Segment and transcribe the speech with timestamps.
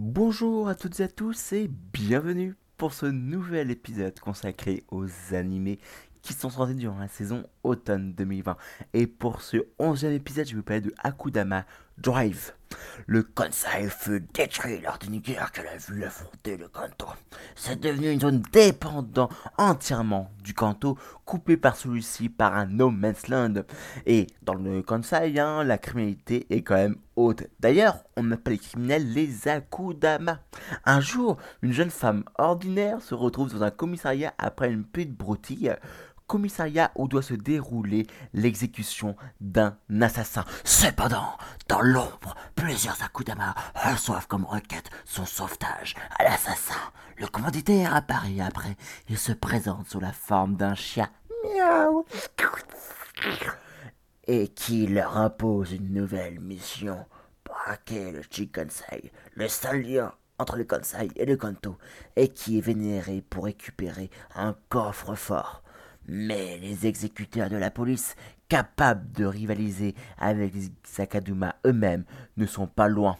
[0.00, 5.80] Bonjour à toutes et à tous et bienvenue pour ce nouvel épisode consacré aux animés
[6.22, 8.56] qui sont sortis durant la saison automne 2020.
[8.94, 11.66] Et pour ce onzième épisode, je vais vous parler de Akudama
[11.98, 12.52] Drive.
[13.06, 17.06] Le Kansai fut détruit lors d'une guerre qu'elle a vu affronter le Kanto.
[17.54, 23.28] C'est devenu une zone dépendant entièrement du Kanto, coupée par celui-ci par un no man's
[23.28, 23.54] land.
[24.06, 27.44] Et dans le Kansai, hein, la criminalité est quand même haute.
[27.60, 30.40] D'ailleurs, on appelle les criminels les Akudama.
[30.84, 35.74] Un jour, une jeune femme ordinaire se retrouve dans un commissariat après une petite broutille
[36.28, 40.44] commissariat où doit se dérouler l'exécution d'un assassin.
[40.62, 41.36] Cependant,
[41.68, 46.78] dans l'ombre, plusieurs Akudama reçoivent comme requête son sauvetage à l'assassin.
[47.16, 48.76] Le commanditaire apparaît après.
[49.08, 51.08] Il se présente sous la forme d'un chien.
[51.42, 52.04] Miaou.
[54.28, 57.04] Et qui leur impose une nouvelle mission.
[57.44, 61.76] Braquer le Chikansai, le seul lien entre le Kansai et le Kanto,
[62.14, 65.62] et qui est vénéré pour récupérer un coffre fort.
[66.08, 68.16] Mais les exécuteurs de la police,
[68.48, 72.04] capables de rivaliser avec les Sakaduma eux-mêmes,
[72.38, 73.18] ne sont pas loin.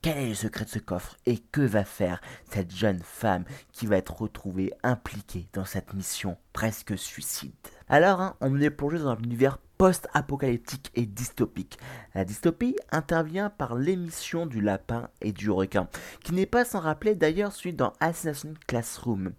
[0.00, 3.86] Quel est le secret de ce coffre et que va faire cette jeune femme qui
[3.86, 7.52] va être retrouvée impliquée dans cette mission presque suicide?
[7.88, 11.78] Alors, hein, on est plongé dans un univers post-apocalyptique et dystopique.
[12.14, 15.88] La dystopie intervient par l'émission du lapin et du requin,
[16.22, 19.32] qui n'est pas sans rappeler d'ailleurs celui dans Assassination Classroom,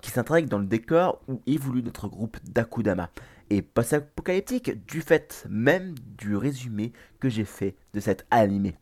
[0.00, 3.10] qui s'intègre dans le décor où évolue notre groupe d'Akudama.
[3.50, 8.76] Et post-apocalyptique du fait même du résumé que j'ai fait de cet animé.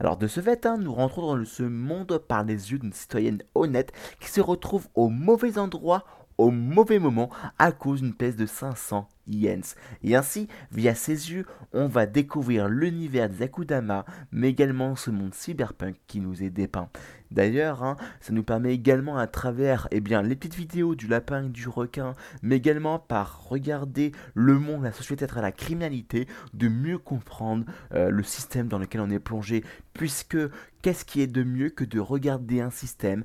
[0.00, 3.42] Alors de ce fait, hein, nous rentrons dans ce monde par les yeux d'une citoyenne
[3.54, 6.06] honnête qui se retrouve au mauvais endroit
[6.38, 9.76] au mauvais moment à cause d'une pièce de 500 yens.
[10.02, 15.34] Et ainsi, via ses yeux, on va découvrir l'univers des Akudama, mais également ce monde
[15.34, 16.88] cyberpunk qui nous est dépeint.
[17.30, 21.44] D'ailleurs, hein, ça nous permet également à travers eh bien, les petites vidéos du lapin
[21.44, 26.68] et du requin, mais également par regarder le monde, la société à la criminalité, de
[26.68, 27.64] mieux comprendre
[27.94, 29.64] euh, le système dans lequel on est plongé,
[29.94, 30.36] puisque
[30.82, 33.24] qu'est-ce qui est de mieux que de regarder un système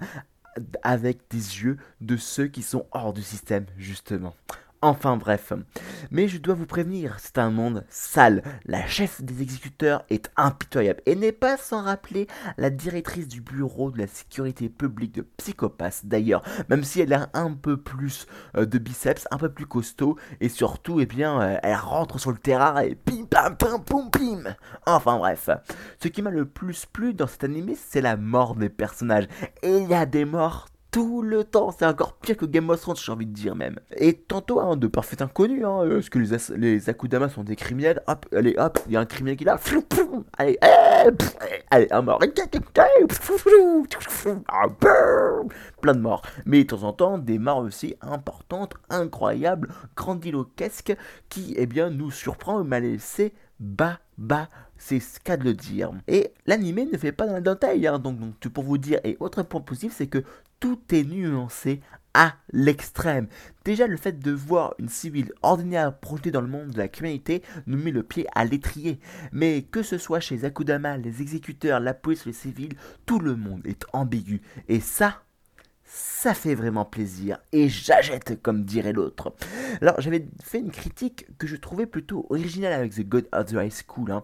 [0.84, 4.36] avec des yeux de ceux qui sont hors du système, justement.
[4.84, 5.54] Enfin bref.
[6.12, 8.44] Mais je dois vous prévenir, c'est un monde sale.
[8.66, 12.28] La chef des exécuteurs est impitoyable et n'est pas sans rappeler
[12.58, 17.30] la directrice du bureau de la sécurité publique de Psychopath d'ailleurs, même si elle a
[17.34, 21.58] un peu plus euh, de biceps, un peu plus costaud et surtout, eh bien, euh,
[21.64, 24.56] elle rentre sur le terrain et pim pam pam pum pim.
[24.86, 25.50] Enfin bref.
[26.02, 29.28] Ce qui m'a le plus plu dans cet animé, c'est la mort des personnages.
[29.64, 31.72] Et il y a des morts tout le temps.
[31.72, 33.80] C'est encore pire que Game of Thrones, j'ai envie de dire même.
[33.96, 36.20] Et tantôt, hein, de parfaits inconnus, hein, euh, parce que
[36.56, 38.02] les, Akudama sont des criminels.
[38.08, 39.60] Hop, allez, hop, il y a un criminel qui est là.
[40.38, 40.58] Allez,
[41.72, 42.20] allez, un mort.
[45.82, 46.22] Plein de morts.
[46.46, 50.96] Mais de temps en temps, des morts aussi importantes, incroyables, grandiloquesques,
[51.30, 55.54] qui, eh bien, nous surprend et m'a laissé bas, bas c'est ce qu'a de le
[55.54, 55.92] dire.
[56.08, 59.18] Et l'animé ne fait pas dans la détail, hein, donc, donc pour vous dire, et
[59.20, 60.24] autre point positif, c'est que
[60.60, 61.82] tout est nuancé
[62.14, 63.28] à l'extrême.
[63.64, 67.44] Déjà, le fait de voir une civile ordinaire projetée dans le monde de la criminalité
[67.68, 69.00] nous met le pied à l'étrier.
[69.32, 72.76] Mais que ce soit chez Akudama, les exécuteurs, la police, les civils,
[73.06, 74.42] tout le monde est ambigu.
[74.68, 75.22] Et ça,
[75.88, 79.34] ça fait vraiment plaisir et j'achète comme dirait l'autre.
[79.82, 83.54] Alors j'avais fait une critique que je trouvais plutôt originale avec The God of the
[83.54, 84.22] High School, hein,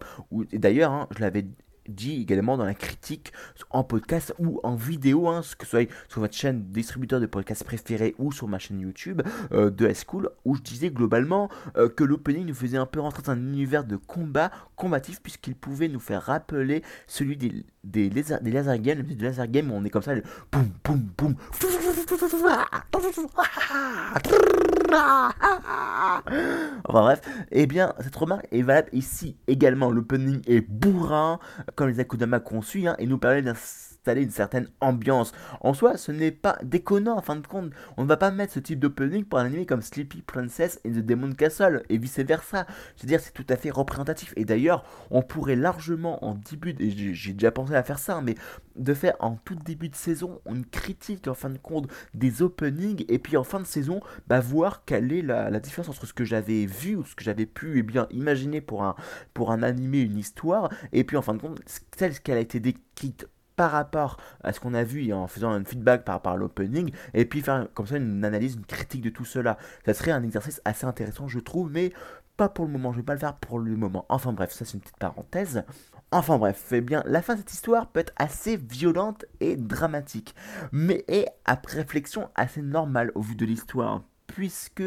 [0.52, 1.46] d'ailleurs hein, je l'avais
[1.88, 3.32] dit également dans la critique
[3.70, 7.64] en podcast ou en vidéo, hein, que ce soit sur votre chaîne distributeur de podcast
[7.64, 9.22] préféré ou sur ma chaîne YouTube
[9.52, 13.00] euh, de High School, où je disais globalement euh, que l'opening nous faisait un peu
[13.00, 18.40] rentrer dans un univers de combat combatif puisqu'il pouvait nous faire rappeler celui des, laser,
[18.40, 20.14] des laser games, des laser games où on est comme ça,
[20.50, 21.36] boum boum boum.
[26.86, 29.90] Enfin bref, eh bien cette remarque est valable ici également.
[29.90, 31.38] L'opening est bourrin,
[31.74, 33.42] comme les Akudama conçus, hein, et nous permet
[34.04, 35.32] d'installer une certaine ambiance.
[35.60, 37.72] En soi, ce n'est pas déconnant, en fin de compte.
[37.96, 40.90] On ne va pas mettre ce type d'opening pour un anime comme Sleepy Princess in
[40.90, 42.66] the Demon Castle, et vice versa.
[42.96, 44.34] C'est-à-dire, c'est tout à fait représentatif.
[44.36, 48.34] Et d'ailleurs, on pourrait largement, en début, et j'ai déjà pensé à faire ça, mais
[48.76, 53.04] de faire en tout début de saison une critique, en fin de compte, des openings,
[53.08, 56.24] et puis en fin de saison, bah, voir quelle est la, différence entre ce que
[56.24, 58.96] j'avais vu ou ce que j'avais pu eh bien, imaginer pour un,
[59.32, 61.60] pour un animé, une histoire, et puis en fin de compte,
[61.96, 65.50] celle qu'elle a été décrite par rapport à ce qu'on a vu et en faisant
[65.50, 69.02] un feedback par rapport à l'opening, et puis faire comme ça une analyse, une critique
[69.02, 69.58] de tout cela.
[69.86, 71.92] Ça serait un exercice assez intéressant, je trouve, mais
[72.36, 74.06] pas pour le moment, je vais pas le faire pour le moment.
[74.08, 75.64] Enfin bref, ça c'est une petite parenthèse.
[76.10, 80.34] Enfin bref, eh bien, la fin de cette histoire peut être assez violente et dramatique,
[80.72, 84.82] mais est, après réflexion, assez normale au vu de l'histoire, puisque,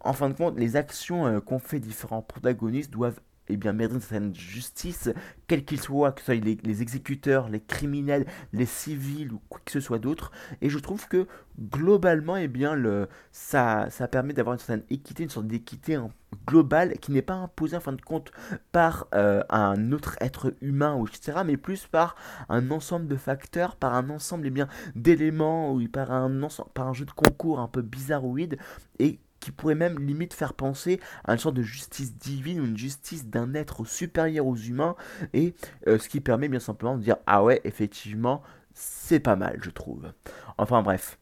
[0.00, 3.94] en fin de compte, les actions euh, qu'ont fait différents protagonistes doivent eh bien, mériter
[3.96, 5.10] une certaine justice,
[5.46, 9.72] quel qu'il soit, que ce soit les, exécuteurs, les criminels, les civils ou quoi que
[9.72, 10.32] ce soit d'autre.
[10.60, 11.26] Et je trouve que
[11.60, 15.98] globalement, eh bien, le, ça, ça permet d'avoir une certaine équité, une sorte d'équité
[16.46, 18.30] globale qui n'est pas imposée en fin de compte
[18.72, 22.16] par euh, un autre être humain, etc., mais plus par
[22.48, 26.30] un ensemble de facteurs, par un ensemble eh bien, d'éléments, par un,
[26.74, 28.58] par un jeu de concours un peu bizarroïde,
[28.98, 32.76] et qui pourrait même limite faire penser à une sorte de justice divine ou une
[32.76, 34.96] justice d'un être supérieur aux humains,
[35.34, 35.54] et
[35.86, 38.42] euh, ce qui permet bien simplement de dire ah ouais effectivement
[38.74, 40.12] c'est pas mal je trouve.
[40.58, 41.16] Enfin bref.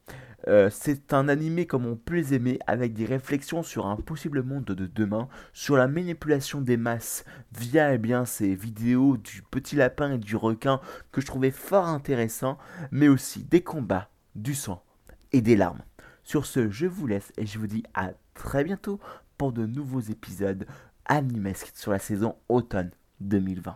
[0.47, 4.43] Euh, c'est un animé comme on peut les aimer, avec des réflexions sur un possible
[4.43, 7.25] monde de demain, sur la manipulation des masses
[7.59, 10.81] via eh bien, ces vidéos du petit lapin et du requin
[11.12, 12.59] que je trouvais fort intéressant,
[12.91, 14.82] mais aussi des combats, du sang
[15.32, 15.82] et des larmes.
[16.25, 18.99] Sur ce, je vous laisse et je vous dis à très bientôt
[19.38, 20.67] pour de nouveaux épisodes
[21.05, 22.91] animesques sur la saison automne
[23.21, 23.73] 2020.